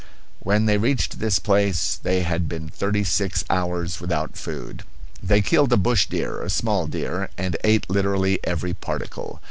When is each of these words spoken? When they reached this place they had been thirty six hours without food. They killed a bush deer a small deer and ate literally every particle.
When 0.39 0.65
they 0.65 0.79
reached 0.79 1.19
this 1.19 1.37
place 1.37 1.95
they 2.01 2.21
had 2.23 2.49
been 2.49 2.67
thirty 2.69 3.03
six 3.03 3.45
hours 3.51 4.01
without 4.01 4.35
food. 4.35 4.81
They 5.21 5.43
killed 5.43 5.71
a 5.73 5.77
bush 5.77 6.07
deer 6.07 6.41
a 6.41 6.49
small 6.49 6.87
deer 6.87 7.29
and 7.37 7.55
ate 7.63 7.87
literally 7.87 8.39
every 8.43 8.73
particle. 8.73 9.39